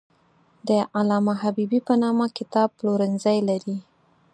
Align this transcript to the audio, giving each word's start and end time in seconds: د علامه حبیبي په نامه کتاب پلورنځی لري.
د 0.67 0.69
علامه 0.97 1.33
حبیبي 1.41 1.79
په 1.87 1.93
نامه 2.03 2.25
کتاب 2.37 2.69
پلورنځی 2.79 3.37
لري. 3.49 3.77